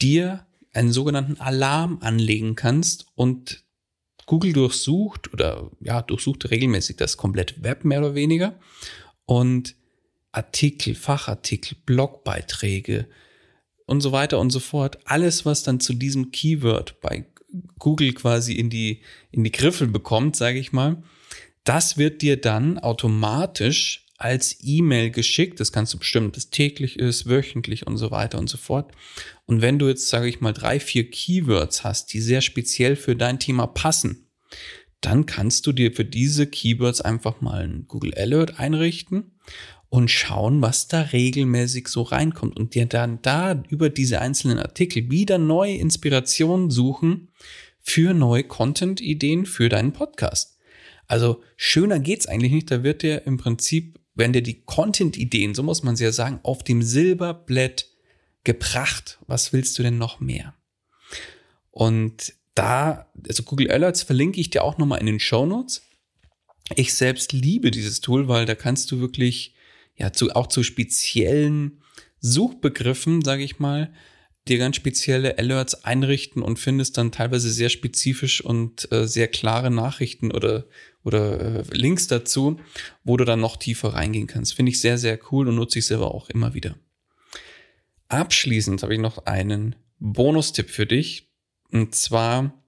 dir 0.00 0.46
einen 0.72 0.92
sogenannten 0.92 1.40
Alarm 1.40 1.98
anlegen 2.00 2.54
kannst 2.54 3.06
und 3.14 3.64
Google 4.26 4.52
durchsucht 4.52 5.32
oder 5.32 5.70
ja, 5.80 6.02
durchsucht 6.02 6.50
regelmäßig 6.50 6.96
das 6.96 7.16
komplette 7.16 7.62
Web 7.62 7.84
mehr 7.84 8.00
oder 8.00 8.14
weniger 8.14 8.58
und 9.26 9.76
Artikel, 10.32 10.94
Fachartikel, 10.94 11.78
Blogbeiträge 11.86 13.06
und 13.86 14.00
so 14.00 14.12
weiter 14.12 14.40
und 14.40 14.50
so 14.50 14.60
fort. 14.60 14.98
Alles, 15.04 15.46
was 15.46 15.62
dann 15.62 15.78
zu 15.78 15.94
diesem 15.94 16.32
Keyword 16.32 17.00
bei 17.00 17.26
Google 17.78 18.12
quasi 18.12 18.54
in 18.54 18.70
die, 18.70 19.00
in 19.30 19.44
die 19.44 19.52
Griffel 19.52 19.86
bekommt, 19.86 20.36
sage 20.36 20.58
ich 20.58 20.72
mal, 20.72 21.02
das 21.64 21.96
wird 21.96 22.22
dir 22.22 22.40
dann 22.40 22.78
automatisch 22.78 24.06
als 24.16 24.58
E-Mail 24.60 25.10
geschickt. 25.10 25.60
Das 25.60 25.72
kannst 25.72 25.94
du 25.94 25.98
bestimmen, 25.98 26.32
das 26.32 26.50
täglich 26.50 26.98
ist, 26.98 27.28
wöchentlich 27.28 27.86
und 27.86 27.96
so 27.96 28.10
weiter 28.10 28.38
und 28.38 28.48
so 28.48 28.58
fort. 28.58 28.92
Und 29.46 29.60
wenn 29.60 29.78
du 29.78 29.88
jetzt, 29.88 30.08
sage 30.08 30.28
ich 30.28 30.40
mal, 30.40 30.52
drei, 30.52 30.80
vier 30.80 31.10
Keywords 31.10 31.84
hast, 31.84 32.12
die 32.12 32.20
sehr 32.20 32.40
speziell 32.40 32.96
für 32.96 33.16
dein 33.16 33.38
Thema 33.38 33.66
passen, 33.66 34.28
dann 35.00 35.26
kannst 35.26 35.66
du 35.66 35.72
dir 35.72 35.92
für 35.92 36.04
diese 36.04 36.46
Keywords 36.46 37.00
einfach 37.00 37.40
mal 37.40 37.62
einen 37.62 37.86
Google 37.86 38.14
Alert 38.14 38.58
einrichten 38.58 39.32
und 39.94 40.10
schauen, 40.10 40.60
was 40.60 40.88
da 40.88 41.02
regelmäßig 41.02 41.86
so 41.86 42.02
reinkommt 42.02 42.58
und 42.58 42.74
dir 42.74 42.86
dann 42.86 43.22
da 43.22 43.62
über 43.68 43.90
diese 43.90 44.20
einzelnen 44.20 44.58
Artikel 44.58 45.08
wieder 45.08 45.38
neue 45.38 45.76
Inspirationen 45.76 46.68
suchen 46.68 47.28
für 47.80 48.12
neue 48.12 48.42
Content-Ideen 48.42 49.46
für 49.46 49.68
deinen 49.68 49.92
Podcast. 49.92 50.58
Also 51.06 51.44
schöner 51.56 52.00
geht's 52.00 52.26
eigentlich 52.26 52.50
nicht. 52.50 52.72
Da 52.72 52.82
wird 52.82 53.02
dir 53.02 53.24
im 53.24 53.36
Prinzip, 53.36 54.00
wenn 54.16 54.32
dir 54.32 54.42
die 54.42 54.62
Content-Ideen, 54.62 55.54
so 55.54 55.62
muss 55.62 55.84
man 55.84 55.94
es 55.94 56.00
ja 56.00 56.10
sagen, 56.10 56.40
auf 56.42 56.64
dem 56.64 56.82
Silberblett 56.82 57.88
gebracht. 58.42 59.20
Was 59.28 59.52
willst 59.52 59.78
du 59.78 59.84
denn 59.84 59.96
noch 59.96 60.18
mehr? 60.18 60.54
Und 61.70 62.34
da, 62.56 63.12
also 63.28 63.44
Google 63.44 63.70
Alerts 63.70 64.02
verlinke 64.02 64.40
ich 64.40 64.50
dir 64.50 64.64
auch 64.64 64.76
nochmal 64.76 64.98
in 64.98 65.06
den 65.06 65.20
Show 65.20 65.46
Notes. 65.46 65.82
Ich 66.74 66.94
selbst 66.94 67.32
liebe 67.32 67.70
dieses 67.70 68.00
Tool, 68.00 68.26
weil 68.26 68.44
da 68.44 68.56
kannst 68.56 68.90
du 68.90 68.98
wirklich 68.98 69.54
ja, 69.96 70.12
zu, 70.12 70.34
auch 70.34 70.48
zu 70.48 70.62
speziellen 70.62 71.82
Suchbegriffen, 72.20 73.22
sage 73.22 73.44
ich 73.44 73.58
mal, 73.58 73.92
dir 74.48 74.58
ganz 74.58 74.76
spezielle 74.76 75.38
Alerts 75.38 75.84
einrichten 75.84 76.42
und 76.42 76.58
findest 76.58 76.98
dann 76.98 77.12
teilweise 77.12 77.50
sehr 77.50 77.70
spezifisch 77.70 78.42
und 78.42 78.90
äh, 78.92 79.06
sehr 79.06 79.28
klare 79.28 79.70
Nachrichten 79.70 80.32
oder, 80.32 80.66
oder 81.02 81.40
äh, 81.40 81.64
Links 81.70 82.08
dazu, 82.08 82.60
wo 83.04 83.16
du 83.16 83.24
dann 83.24 83.40
noch 83.40 83.56
tiefer 83.56 83.94
reingehen 83.94 84.26
kannst. 84.26 84.54
Finde 84.54 84.70
ich 84.70 84.80
sehr, 84.80 84.98
sehr 84.98 85.18
cool 85.30 85.48
und 85.48 85.54
nutze 85.54 85.78
ich 85.78 85.86
selber 85.86 86.14
auch 86.14 86.28
immer 86.28 86.52
wieder. 86.54 86.76
Abschließend 88.08 88.82
habe 88.82 88.94
ich 88.94 89.00
noch 89.00 89.24
einen 89.26 89.76
Bonustipp 89.98 90.68
für 90.68 90.86
dich. 90.86 91.30
Und 91.70 91.94
zwar 91.94 92.62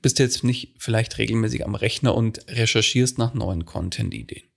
bist 0.00 0.18
du 0.18 0.22
jetzt 0.22 0.42
nicht 0.42 0.74
vielleicht 0.78 1.18
regelmäßig 1.18 1.66
am 1.66 1.74
Rechner 1.74 2.14
und 2.14 2.48
recherchierst 2.48 3.18
nach 3.18 3.34
neuen 3.34 3.66
Content-Ideen 3.66 4.49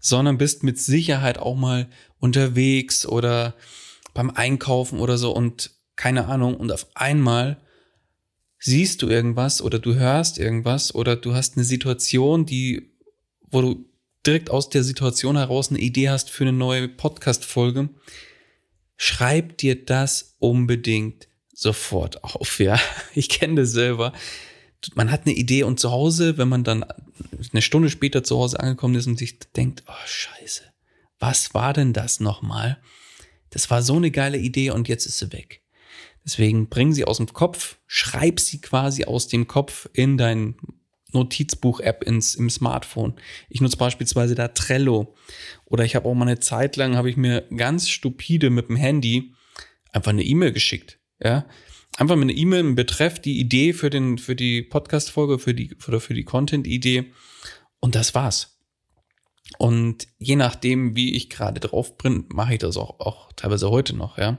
sondern 0.00 0.38
bist 0.38 0.62
mit 0.62 0.78
Sicherheit 0.78 1.38
auch 1.38 1.56
mal 1.56 1.88
unterwegs 2.18 3.06
oder 3.06 3.54
beim 4.12 4.30
Einkaufen 4.30 5.00
oder 5.00 5.18
so 5.18 5.32
und 5.34 5.70
keine 5.96 6.26
Ahnung 6.26 6.56
und 6.56 6.72
auf 6.72 6.86
einmal 6.94 7.60
siehst 8.58 9.02
du 9.02 9.08
irgendwas 9.08 9.60
oder 9.60 9.78
du 9.78 9.94
hörst 9.94 10.38
irgendwas 10.38 10.94
oder 10.94 11.16
du 11.16 11.34
hast 11.34 11.56
eine 11.56 11.64
Situation, 11.64 12.46
die, 12.46 12.92
wo 13.50 13.60
du 13.60 13.84
direkt 14.26 14.50
aus 14.50 14.70
der 14.70 14.82
Situation 14.82 15.36
heraus 15.36 15.70
eine 15.70 15.80
Idee 15.80 16.08
hast 16.08 16.30
für 16.30 16.44
eine 16.44 16.52
neue 16.52 16.88
Podcast-Folge, 16.88 17.90
schreib 18.96 19.58
dir 19.58 19.84
das 19.84 20.36
unbedingt 20.38 21.28
sofort 21.52 22.24
auf, 22.24 22.58
ja. 22.58 22.78
Ich 23.14 23.28
kenne 23.28 23.62
das 23.62 23.72
selber 23.72 24.12
man 24.94 25.10
hat 25.10 25.26
eine 25.26 25.34
Idee 25.34 25.62
und 25.62 25.80
zu 25.80 25.90
Hause, 25.90 26.38
wenn 26.38 26.48
man 26.48 26.64
dann 26.64 26.84
eine 27.52 27.62
Stunde 27.62 27.90
später 27.90 28.24
zu 28.24 28.36
Hause 28.36 28.60
angekommen 28.60 28.94
ist 28.94 29.06
und 29.06 29.18
sich 29.18 29.38
denkt, 29.38 29.84
oh 29.86 30.06
scheiße, 30.06 30.62
was 31.18 31.54
war 31.54 31.72
denn 31.72 31.92
das 31.92 32.20
nochmal? 32.20 32.78
Das 33.50 33.70
war 33.70 33.82
so 33.82 33.96
eine 33.96 34.10
geile 34.10 34.38
Idee 34.38 34.70
und 34.70 34.88
jetzt 34.88 35.06
ist 35.06 35.18
sie 35.18 35.32
weg. 35.32 35.62
Deswegen 36.24 36.68
bring 36.68 36.92
sie 36.92 37.04
aus 37.04 37.18
dem 37.18 37.32
Kopf, 37.32 37.76
schreib 37.86 38.40
sie 38.40 38.60
quasi 38.60 39.04
aus 39.04 39.28
dem 39.28 39.46
Kopf 39.46 39.88
in 39.92 40.16
dein 40.16 40.56
Notizbuch-App 41.12 42.02
im 42.02 42.20
Smartphone. 42.20 43.14
Ich 43.48 43.60
nutze 43.60 43.76
beispielsweise 43.76 44.34
da 44.34 44.48
Trello 44.48 45.14
oder 45.64 45.84
ich 45.84 45.94
habe 45.94 46.08
auch 46.08 46.14
mal 46.14 46.26
eine 46.26 46.40
Zeit 46.40 46.76
lang 46.76 46.96
habe 46.96 47.08
ich 47.08 47.16
mir 47.16 47.42
ganz 47.56 47.88
stupide 47.88 48.50
mit 48.50 48.68
dem 48.68 48.76
Handy 48.76 49.34
einfach 49.92 50.10
eine 50.10 50.24
E-Mail 50.24 50.52
geschickt, 50.52 50.98
ja, 51.22 51.46
einfach 51.96 52.16
mit 52.16 52.30
einer 52.30 52.38
E-Mail 52.38 52.60
im 52.60 52.74
Betreff 52.74 53.20
die 53.20 53.38
Idee 53.38 53.72
für 53.72 53.90
den, 53.90 54.18
für 54.18 54.36
die 54.36 54.62
Podcast-Folge, 54.62 55.38
für 55.38 55.54
die, 55.54 55.76
oder 55.86 56.00
für 56.00 56.14
die 56.14 56.24
Content-Idee. 56.24 57.12
Und 57.80 57.94
das 57.94 58.14
war's. 58.14 58.54
Und 59.58 60.08
je 60.18 60.36
nachdem, 60.36 60.96
wie 60.96 61.14
ich 61.14 61.30
gerade 61.30 61.60
drauf 61.60 61.96
bin, 61.98 62.24
mache 62.28 62.54
ich 62.54 62.58
das 62.58 62.76
auch, 62.76 62.98
auch 63.00 63.30
teilweise 63.36 63.70
heute 63.70 63.94
noch, 63.94 64.18
ja. 64.18 64.38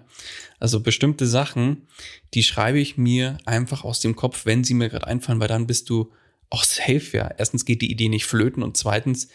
Also 0.60 0.80
bestimmte 0.80 1.28
Sachen, 1.28 1.88
die 2.34 2.44
schreibe 2.44 2.80
ich 2.80 2.98
mir 2.98 3.38
einfach 3.46 3.84
aus 3.84 4.00
dem 4.00 4.16
Kopf, 4.16 4.46
wenn 4.46 4.64
sie 4.64 4.74
mir 4.74 4.90
gerade 4.90 5.08
einfallen, 5.08 5.40
weil 5.40 5.48
dann 5.48 5.68
bist 5.68 5.90
du 5.90 6.12
auch 6.50 6.64
safe, 6.64 7.06
ja. 7.14 7.30
Erstens 7.38 7.66
geht 7.66 7.82
die 7.82 7.92
Idee 7.92 8.10
nicht 8.10 8.26
flöten 8.26 8.64
und 8.64 8.78
zweitens 8.78 9.30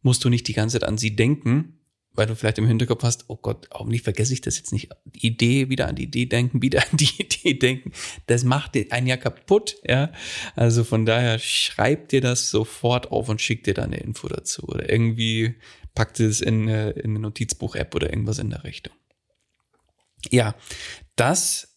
musst 0.00 0.24
du 0.24 0.30
nicht 0.30 0.46
die 0.46 0.52
ganze 0.52 0.78
Zeit 0.78 0.88
an 0.88 0.96
sie 0.96 1.16
denken, 1.16 1.80
weil 2.16 2.26
du 2.26 2.34
vielleicht 2.34 2.58
im 2.58 2.66
Hinterkopf 2.66 3.02
hast, 3.02 3.24
oh 3.28 3.36
Gott, 3.36 3.68
hoffentlich 3.72 4.02
vergesse 4.02 4.32
ich 4.32 4.40
das 4.40 4.56
jetzt 4.56 4.72
nicht. 4.72 4.90
Die 5.04 5.26
Idee, 5.26 5.68
wieder 5.68 5.86
an 5.86 5.96
die 5.96 6.04
Idee 6.04 6.26
denken, 6.26 6.62
wieder 6.62 6.80
an 6.80 6.96
die 6.96 7.10
Idee 7.22 7.54
denken. 7.54 7.92
Das 8.26 8.44
macht 8.44 8.76
einen 8.90 9.06
ja 9.06 9.16
kaputt, 9.16 9.76
ja. 9.84 10.12
Also 10.54 10.82
von 10.84 11.06
daher 11.06 11.38
schreib 11.38 12.08
dir 12.08 12.20
das 12.20 12.50
sofort 12.50 13.12
auf 13.12 13.28
und 13.28 13.40
schick 13.40 13.64
dir 13.64 13.74
da 13.74 13.84
eine 13.84 13.98
Info 13.98 14.28
dazu. 14.28 14.66
Oder 14.66 14.90
irgendwie 14.90 15.54
packt 15.94 16.20
es 16.20 16.40
in, 16.40 16.68
in 16.68 17.10
eine 17.10 17.18
Notizbuch-App 17.20 17.94
oder 17.94 18.10
irgendwas 18.10 18.38
in 18.38 18.50
der 18.50 18.64
Richtung. 18.64 18.94
Ja, 20.30 20.54
das 21.14 21.76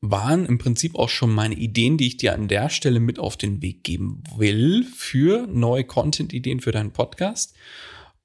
waren 0.00 0.46
im 0.46 0.58
Prinzip 0.58 0.94
auch 0.94 1.08
schon 1.08 1.34
meine 1.34 1.54
Ideen, 1.54 1.96
die 1.96 2.06
ich 2.06 2.16
dir 2.16 2.34
an 2.34 2.48
der 2.48 2.68
Stelle 2.68 3.00
mit 3.00 3.18
auf 3.18 3.36
den 3.36 3.62
Weg 3.62 3.82
geben 3.84 4.22
will 4.36 4.84
für 4.84 5.46
neue 5.46 5.84
Content-Ideen 5.84 6.60
für 6.60 6.72
deinen 6.72 6.92
Podcast. 6.92 7.54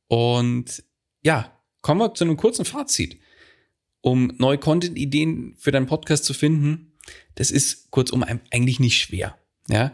Und 0.08 0.84
ja, 1.24 1.52
kommen 1.82 2.00
wir 2.00 2.14
zu 2.14 2.24
einem 2.24 2.38
kurzen 2.38 2.66
Fazit. 2.66 3.20
Um 4.02 4.34
neue 4.38 4.58
Content-Ideen 4.58 5.56
für 5.58 5.72
deinen 5.72 5.86
Podcast 5.86 6.26
zu 6.26 6.34
finden, 6.34 6.94
das 7.36 7.52
ist 7.52 7.92
kurzum 7.92 8.24
eigentlich 8.24 8.80
nicht 8.80 8.98
schwer. 8.98 9.38
Ja, 9.68 9.92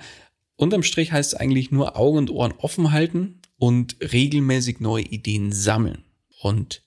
unterm 0.56 0.84
Strich 0.84 1.12
heißt 1.12 1.34
es 1.34 1.40
eigentlich 1.40 1.72
nur 1.72 1.98
Augen 1.98 2.18
und 2.18 2.30
Ohren 2.30 2.54
offen 2.58 2.92
halten 2.92 3.42
und 3.58 3.98
regelmäßig 4.02 4.80
neue 4.80 5.04
Ideen 5.04 5.52
sammeln. 5.52 6.04
Und 6.42 6.84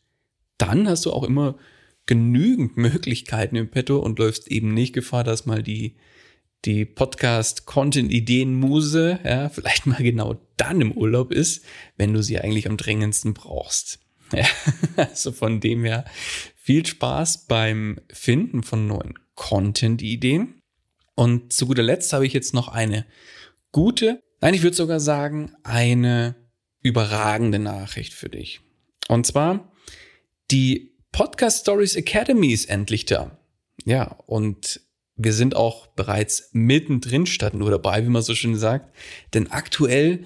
dann 0.59 0.88
hast 0.88 1.06
du 1.06 1.12
auch 1.12 1.25
immer 1.25 1.56
genügend 2.06 2.76
Möglichkeiten 2.76 3.56
im 3.56 3.70
Petto 3.70 3.99
und 3.99 4.18
läufst 4.18 4.49
eben 4.49 4.75
nicht 4.75 4.92
Gefahr, 4.92 5.25
dass 5.25 5.47
mal 5.47 5.62
die, 5.62 5.97
die 6.64 6.85
Podcast-Content-Ideen-Muse, 6.85 9.20
ja, 9.25 9.49
vielleicht 9.49 9.87
mal 9.87 10.02
genau 10.02 10.37
dann 10.56 10.80
im 10.80 10.90
Urlaub 10.92 11.32
ist, 11.32 11.64
wenn 11.97 12.12
du 12.12 12.23
sie 12.23 12.40
eigentlich 12.40 12.68
am 12.68 12.76
dringendsten 12.76 13.35
brauchst. 13.35 14.00
Ja, 14.32 14.46
also 14.96 15.32
von 15.32 15.60
dem 15.60 15.84
her 15.84 16.04
viel 16.56 16.84
Spaß 16.87 17.46
beim 17.46 18.00
Finden 18.12 18.62
von 18.62 18.87
neuen 18.87 19.18
Content-Ideen. 19.34 20.60
Und 21.14 21.52
zu 21.52 21.66
guter 21.66 21.82
Letzt 21.82 22.12
habe 22.12 22.26
ich 22.26 22.32
jetzt 22.32 22.54
noch 22.54 22.68
eine 22.68 23.06
gute, 23.72 24.22
nein, 24.40 24.54
ich 24.54 24.62
würde 24.62 24.76
sogar 24.76 25.00
sagen, 25.00 25.54
eine 25.64 26.34
überragende 26.82 27.58
Nachricht 27.58 28.14
für 28.14 28.28
dich. 28.28 28.60
Und 29.08 29.26
zwar, 29.26 29.72
die 30.50 30.96
Podcast 31.12 31.62
Stories 31.62 31.96
Academy 31.96 32.52
ist 32.52 32.70
endlich 32.70 33.04
da. 33.04 33.38
Ja, 33.84 34.04
und 34.26 34.80
wir 35.16 35.32
sind 35.32 35.56
auch 35.56 35.88
bereits 35.88 36.50
mittendrin 36.52 37.26
statt 37.26 37.54
nur 37.54 37.70
dabei, 37.70 38.04
wie 38.04 38.10
man 38.10 38.22
so 38.22 38.34
schön 38.34 38.56
sagt. 38.56 38.94
Denn 39.34 39.50
aktuell 39.50 40.25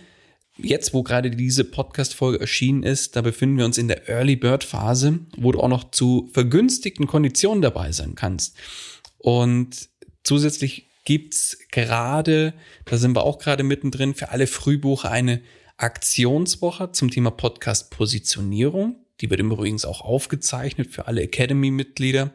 jetzt, 0.56 0.94
wo 0.94 1.02
gerade 1.02 1.30
diese 1.30 1.64
Podcast-Folge 1.64 2.40
erschienen 2.40 2.82
ist, 2.82 3.16
da 3.16 3.22
befinden 3.22 3.58
wir 3.58 3.64
uns 3.64 3.78
in 3.78 3.88
der 3.88 4.08
Early 4.08 4.36
Bird 4.36 4.64
Phase, 4.64 5.20
wo 5.36 5.52
du 5.52 5.60
auch 5.60 5.68
noch 5.68 5.90
zu 5.90 6.30
vergünstigten 6.32 7.06
Konditionen 7.06 7.62
dabei 7.62 7.92
sein 7.92 8.14
kannst. 8.14 8.56
Und 9.18 9.88
zusätzlich 10.22 10.86
gibt's 11.04 11.58
gerade, 11.70 12.54
da 12.84 12.96
sind 12.96 13.14
wir 13.16 13.24
auch 13.24 13.38
gerade 13.38 13.62
mittendrin, 13.62 14.14
für 14.14 14.30
alle 14.30 14.46
Frühbucher 14.46 15.10
eine 15.10 15.40
Aktionswoche 15.76 16.92
zum 16.92 17.10
Thema 17.10 17.30
Podcast-Positionierung. 17.30 18.96
Die 19.20 19.30
wird 19.30 19.40
übrigens 19.40 19.84
auch 19.84 20.00
aufgezeichnet 20.00 20.90
für 20.90 21.06
alle 21.06 21.22
Academy-Mitglieder 21.22 22.32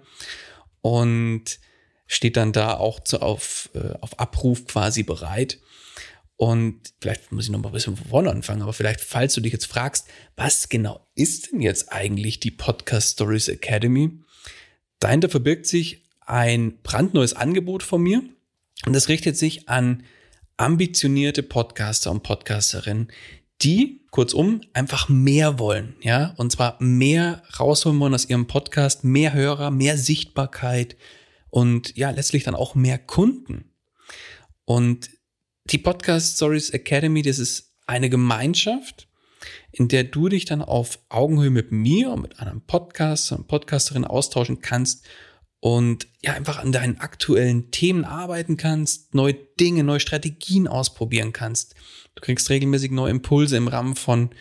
und 0.82 1.60
steht 2.08 2.38
dann 2.38 2.52
da 2.52 2.76
auch 2.76 3.00
zu, 3.02 3.22
auf, 3.22 3.70
äh, 3.76 3.94
auf 4.02 4.20
Abruf 4.20 4.66
quasi 4.66 5.04
bereit. 5.04 5.60
Und 6.42 6.94
vielleicht 7.02 7.34
muss 7.34 7.44
ich 7.44 7.52
noch 7.52 7.60
mal 7.60 7.68
ein 7.68 7.74
bisschen 7.74 7.98
von 7.98 8.08
vorne 8.08 8.32
anfangen, 8.32 8.62
aber 8.62 8.72
vielleicht, 8.72 9.02
falls 9.02 9.34
du 9.34 9.42
dich 9.42 9.52
jetzt 9.52 9.66
fragst, 9.66 10.08
was 10.38 10.70
genau 10.70 11.06
ist 11.14 11.52
denn 11.52 11.60
jetzt 11.60 11.92
eigentlich 11.92 12.40
die 12.40 12.50
Podcast 12.50 13.16
Stories 13.16 13.50
Academy? 13.50 14.12
Dahinter 15.00 15.28
verbirgt 15.28 15.66
sich 15.66 16.06
ein 16.22 16.82
brandneues 16.82 17.34
Angebot 17.34 17.84
von 17.84 18.02
mir 18.02 18.24
und 18.86 18.94
das 18.94 19.10
richtet 19.10 19.36
sich 19.36 19.68
an 19.68 20.06
ambitionierte 20.56 21.44
Podcaster 21.44 22.10
und 22.10 22.24
Podcasterinnen, 22.24 23.12
die 23.62 24.06
kurzum 24.10 24.62
einfach 24.72 25.10
mehr 25.10 25.60
wollen, 25.60 25.98
ja, 26.00 26.36
und 26.38 26.54
zwar 26.54 26.82
mehr 26.82 27.44
rausholen 27.60 28.00
wollen 28.00 28.14
aus 28.14 28.30
ihrem 28.30 28.48
Podcast, 28.48 29.04
mehr 29.04 29.34
Hörer, 29.34 29.72
mehr 29.72 29.98
Sichtbarkeit 29.98 30.96
und 31.50 31.98
ja, 31.98 32.12
letztlich 32.12 32.46
dann 32.46 32.56
auch 32.56 32.76
mehr 32.76 32.98
Kunden. 32.98 33.74
Und 34.64 35.10
die 35.72 35.78
Podcast 35.78 36.38
Stories 36.38 36.72
Academy, 36.72 37.22
das 37.22 37.38
ist 37.38 37.76
eine 37.86 38.10
Gemeinschaft, 38.10 39.08
in 39.72 39.88
der 39.88 40.04
du 40.04 40.28
dich 40.28 40.46
dann 40.46 40.62
auf 40.62 41.00
Augenhöhe 41.10 41.52
mit 41.52 41.72
mir 41.72 42.10
und 42.10 42.24
mit 42.24 42.40
einem 42.40 42.62
Podcaster 42.62 43.38
und 43.38 43.48
Podcasterin 43.48 44.04
austauschen 44.04 44.62
kannst 44.62 45.06
und 45.60 46.08
ja, 46.22 46.34
einfach 46.34 46.58
an 46.58 46.72
deinen 46.72 47.00
aktuellen 47.00 47.70
Themen 47.70 48.04
arbeiten 48.04 48.58
kannst, 48.58 49.14
neue 49.14 49.36
Dinge, 49.60 49.84
neue 49.84 50.00
Strategien 50.00 50.68
ausprobieren 50.68 51.34
kannst. 51.34 51.76
Du 52.16 52.22
kriegst 52.22 52.50
regelmäßig 52.50 52.92
neue 52.92 53.12
Impulse 53.12 53.58
im 53.58 53.68
Rahmen 53.68 53.96
von 53.96 54.32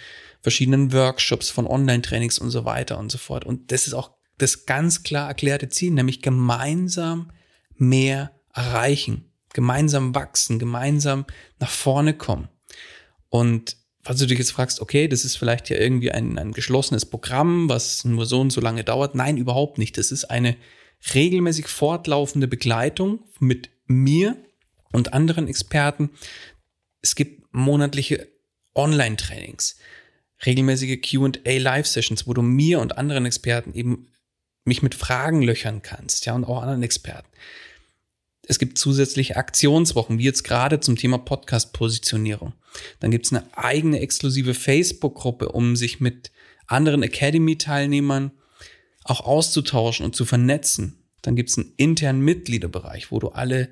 verschiedenen 0.41 0.93
Workshops, 0.93 1.51
von 1.51 1.67
Online-Trainings 1.67 2.39
und 2.39 2.51
so 2.51 2.65
weiter 2.65 2.99
und 2.99 3.13
so 3.13 3.19
fort. 3.19 3.45
Und 3.45 3.71
das 3.73 3.87
ist 3.87 3.95
auch 3.95 4.13
das 4.39 4.65
ganz 4.67 5.03
klar 5.03 5.29
erklärte 5.29 5.69
Ziel, 5.69 5.91
nämlich 5.91 6.23
gemeinsam 6.23 7.33
mehr 7.77 8.33
erreichen 8.55 9.28
gemeinsam 9.59 10.15
wachsen, 10.15 10.61
gemeinsam 10.61 11.27
nach 11.59 11.69
vorne 11.69 12.15
kommen. 12.15 12.49
Und 13.29 13.77
falls 14.05 14.21
du 14.21 14.27
dich 14.27 14.39
jetzt 14.39 14.53
fragst, 14.53 14.81
okay, 14.81 15.09
das 15.09 15.25
ist 15.25 15.35
vielleicht 15.35 15.69
ja 15.69 15.77
irgendwie 15.79 16.13
ein, 16.13 16.39
ein 16.39 16.53
geschlossenes 16.53 17.07
Programm, 17.07 17.69
was 17.69 18.05
nur 18.05 18.25
so 18.25 18.41
und 18.41 18.51
so 18.51 18.61
lange 18.61 18.85
dauert. 18.85 19.17
Nein, 19.17 19.37
überhaupt 19.37 19.79
nicht. 19.79 19.99
Das 19.99 20.13
ist 20.13 20.27
eine 20.27 20.57
regelmäßig 21.13 21.67
fortlaufende 21.67 22.47
Begleitung 22.47 23.19
mit 23.41 23.71
mir 23.89 24.37
und 24.93 25.13
anderen 25.13 25.49
Experten. 25.49 26.11
Es 27.03 27.17
gibt 27.17 27.53
monatliche 27.53 28.29
Online-Trainings, 28.77 29.75
regelmäßige 30.47 31.01
QA 31.01 31.59
Live-Sessions, 31.59 32.29
wo 32.29 32.33
du 32.33 32.43
mir 32.43 32.79
und 32.79 32.97
anderen 32.97 33.27
Experten 33.27 33.75
eben 33.75 34.07
mich 34.65 34.85
mit 34.85 34.95
Fragen 34.95 35.43
löchern 35.43 35.83
kannst, 35.83 36.27
ja, 36.27 36.35
und 36.35 36.45
auch 36.45 36.63
anderen 36.63 36.85
Experten. 36.85 37.29
Es 38.51 38.59
gibt 38.59 38.79
zusätzliche 38.79 39.37
Aktionswochen, 39.37 40.19
wie 40.19 40.25
jetzt 40.25 40.43
gerade 40.43 40.81
zum 40.81 40.97
Thema 40.97 41.19
Podcast-Positionierung. 41.19 42.55
Dann 42.99 43.11
gibt 43.11 43.27
es 43.27 43.33
eine 43.33 43.45
eigene 43.53 44.01
exklusive 44.01 44.55
Facebook-Gruppe, 44.55 45.51
um 45.51 45.77
sich 45.77 46.01
mit 46.01 46.33
anderen 46.67 47.03
Academy-Teilnehmern 47.03 48.31
auch 49.05 49.21
auszutauschen 49.21 50.07
und 50.07 50.17
zu 50.17 50.25
vernetzen. 50.25 50.99
Dann 51.21 51.37
gibt 51.37 51.51
es 51.51 51.59
einen 51.59 51.75
internen 51.77 52.21
Mitgliederbereich, 52.21 53.13
wo 53.13 53.19
du 53.19 53.29
alle 53.29 53.69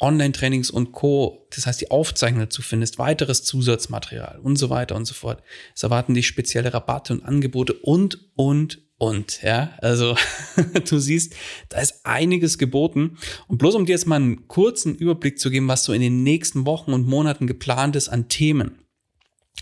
Online-Trainings 0.00 0.70
und 0.70 0.92
Co., 0.92 1.46
das 1.54 1.66
heißt 1.66 1.82
die 1.82 1.90
Aufzeichnung 1.90 2.40
dazu 2.40 2.62
findest, 2.62 2.98
weiteres 2.98 3.44
Zusatzmaterial 3.44 4.38
und 4.42 4.56
so 4.56 4.70
weiter 4.70 4.96
und 4.96 5.04
so 5.04 5.12
fort. 5.12 5.42
Es 5.74 5.82
erwarten 5.82 6.14
dich 6.14 6.26
spezielle 6.26 6.72
Rabatte 6.72 7.12
und 7.12 7.24
Angebote 7.24 7.74
und, 7.74 8.18
und, 8.34 8.82
und, 8.98 9.42
ja, 9.42 9.74
also 9.82 10.16
du 10.88 10.98
siehst, 10.98 11.34
da 11.68 11.80
ist 11.80 12.06
einiges 12.06 12.56
geboten. 12.56 13.18
Und 13.46 13.58
bloß 13.58 13.74
um 13.74 13.84
dir 13.84 13.92
jetzt 13.92 14.06
mal 14.06 14.16
einen 14.16 14.48
kurzen 14.48 14.94
Überblick 14.94 15.38
zu 15.38 15.50
geben, 15.50 15.68
was 15.68 15.84
so 15.84 15.92
in 15.92 16.00
den 16.00 16.22
nächsten 16.22 16.64
Wochen 16.64 16.92
und 16.92 17.06
Monaten 17.06 17.46
geplant 17.46 17.94
ist 17.94 18.08
an 18.08 18.28
Themen. 18.28 18.78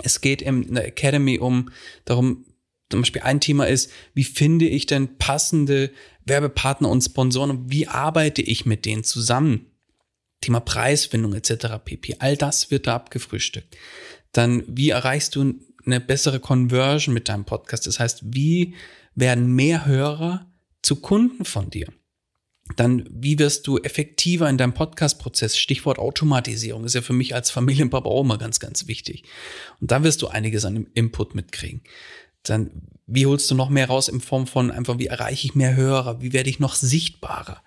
Es 0.03 0.21
geht 0.21 0.41
in 0.43 0.75
der 0.75 0.87
Academy 0.87 1.39
um 1.39 1.71
darum, 2.05 2.45
zum 2.91 3.01
Beispiel 3.01 3.23
ein 3.23 3.41
Thema 3.41 3.67
ist, 3.67 3.91
wie 4.13 4.25
finde 4.25 4.69
ich 4.69 4.87
denn 4.87 5.19
passende 5.19 5.91
Werbepartner 6.27 6.89
und 6.89 7.03
Sponsoren 7.03 7.51
und 7.51 7.73
wie 7.73 7.89
arbeite 7.89 8.43
ich 8.43 8.67
mit 8.67 8.85
denen 8.85 9.03
zusammen? 9.03 9.67
Thema 10.41 10.61
Preisfindung 10.61 11.35
etc. 11.35 11.79
pp. 11.85 12.17
All 12.19 12.37
das 12.37 12.71
wird 12.71 12.87
da 12.87 12.97
abgefrühstückt. 12.97 13.77
Dann, 14.33 14.63
wie 14.67 14.91
erreichst 14.91 15.35
du 15.35 15.55
eine 15.87 16.01
bessere 16.01 16.39
Conversion 16.39 17.15
mit 17.15 17.29
deinem 17.29 17.45
Podcast? 17.45 17.87
Das 17.87 17.99
heißt, 17.99 18.23
wie 18.27 18.75
werden 19.15 19.55
mehr 19.55 19.87
Hörer 19.87 20.51
zu 20.83 20.97
Kunden 20.97 21.45
von 21.45 21.71
dir. 21.71 21.89
Dann, 22.77 23.07
wie 23.11 23.39
wirst 23.39 23.67
du 23.67 23.79
effektiver 23.79 24.49
in 24.49 24.57
deinem 24.57 24.73
Podcast-Prozess? 24.73 25.59
Stichwort 25.59 25.99
Automatisierung 25.99 26.85
ist 26.85 26.95
ja 26.95 27.03
für 27.03 27.13
mich 27.13 27.35
als 27.35 27.51
Familienpapa 27.51 28.09
auch 28.09 28.23
immer 28.23 28.39
ganz, 28.39 28.59
ganz 28.59 28.87
wichtig. 28.87 29.25
Und 29.81 29.91
da 29.91 30.03
wirst 30.03 30.23
du 30.23 30.29
einiges 30.29 30.65
an 30.65 30.87
Input 30.95 31.35
mitkriegen. 31.35 31.83
Dann, 32.43 32.71
wie 33.07 33.27
holst 33.27 33.51
du 33.51 33.55
noch 33.55 33.69
mehr 33.69 33.89
raus 33.89 34.09
in 34.09 34.21
Form 34.21 34.47
von 34.47 34.71
einfach, 34.71 34.99
wie 34.99 35.07
erreiche 35.07 35.47
ich 35.47 35.55
mehr 35.55 35.77
Hörer? 35.77 36.23
Wie 36.23 36.33
werde 36.33 36.49
ich 36.49 36.59
noch 36.59 36.75
sichtbarer? 36.75 37.63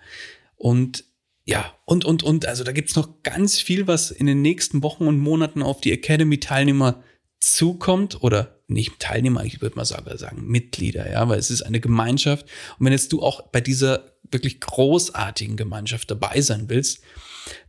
Und 0.56 1.04
ja, 1.44 1.72
und, 1.84 2.04
und, 2.04 2.22
und, 2.22 2.46
also 2.46 2.62
da 2.64 2.72
gibt's 2.72 2.96
noch 2.96 3.22
ganz 3.22 3.58
viel, 3.58 3.86
was 3.86 4.10
in 4.10 4.26
den 4.26 4.42
nächsten 4.42 4.82
Wochen 4.82 5.06
und 5.06 5.18
Monaten 5.18 5.62
auf 5.62 5.80
die 5.80 5.92
Academy-Teilnehmer 5.92 7.02
zukommt 7.40 8.22
oder 8.22 8.57
nicht 8.68 9.00
Teilnehmer, 9.00 9.44
ich 9.44 9.60
würde 9.60 9.76
mal 9.76 9.84
sagen, 9.84 10.46
Mitglieder, 10.46 11.10
ja, 11.10 11.28
weil 11.28 11.38
es 11.38 11.50
ist 11.50 11.60
eine 11.62 11.80
Gemeinschaft. 11.80 12.46
Und 12.78 12.86
wenn 12.86 12.92
jetzt 12.92 13.12
du 13.12 13.20
auch 13.22 13.48
bei 13.48 13.60
dieser 13.60 14.12
wirklich 14.30 14.60
großartigen 14.60 15.56
Gemeinschaft 15.56 16.08
dabei 16.10 16.40
sein 16.40 16.68
willst, 16.68 17.02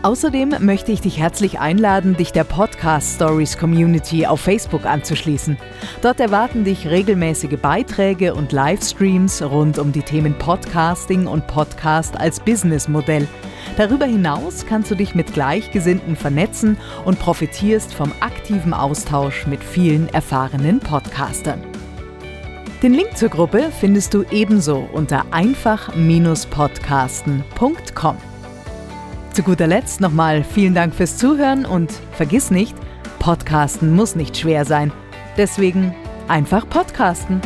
Außerdem 0.01 0.55
möchte 0.61 0.91
ich 0.91 1.01
dich 1.01 1.19
herzlich 1.19 1.59
einladen, 1.59 2.17
dich 2.17 2.31
der 2.31 2.43
Podcast 2.43 3.13
Stories 3.15 3.59
Community 3.59 4.25
auf 4.25 4.41
Facebook 4.41 4.85
anzuschließen. 4.85 5.57
Dort 6.01 6.19
erwarten 6.19 6.63
dich 6.63 6.87
regelmäßige 6.87 7.59
Beiträge 7.61 8.33
und 8.33 8.51
Livestreams 8.51 9.43
rund 9.43 9.77
um 9.77 9.91
die 9.91 10.01
Themen 10.01 10.35
Podcasting 10.39 11.27
und 11.27 11.45
Podcast 11.45 12.19
als 12.19 12.39
Businessmodell. 12.39 13.27
Darüber 13.75 14.06
hinaus 14.06 14.65
kannst 14.65 14.89
du 14.89 14.95
dich 14.95 15.13
mit 15.13 15.34
Gleichgesinnten 15.34 16.15
vernetzen 16.15 16.77
und 17.06 17.19
profitierst 17.19 17.93
vom 17.93 18.12
aktiven 18.21 18.73
Austausch 18.73 19.45
mit 19.45 19.63
vielen 19.63 20.10
erfahrenen 20.10 20.80
Podcastern. 20.80 21.62
Den 22.84 22.93
Link 22.93 23.17
zur 23.17 23.30
Gruppe 23.30 23.71
findest 23.80 24.13
du 24.13 24.23
ebenso 24.30 24.88
unter 24.93 25.25
einfach-podcasten.com. 25.32 28.17
Zu 29.34 29.43
guter 29.43 29.67
Letzt 29.67 30.01
nochmal 30.01 30.43
vielen 30.43 30.75
Dank 30.75 30.95
fürs 30.95 31.17
Zuhören 31.17 31.65
und 31.65 31.91
vergiss 32.12 32.51
nicht, 32.51 32.75
Podcasten 33.19 33.95
muss 33.95 34.15
nicht 34.15 34.38
schwer 34.38 34.65
sein. 34.65 34.91
Deswegen 35.38 35.95
einfach 36.27 36.69
Podcasten. 36.69 37.41